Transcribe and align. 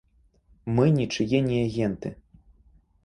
Мы 0.79 0.87
нічые 0.99 1.41
не 1.49 1.59
агенты. 1.69 2.09